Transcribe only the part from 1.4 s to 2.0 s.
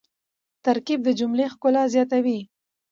ښکلا